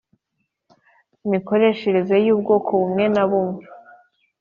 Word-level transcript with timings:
mikoreshereze 1.31 2.15
y 2.25 2.27
ubwoko 2.33 2.71
bumwe 2.81 3.05
na 3.13 3.23
bumwe 3.29 3.63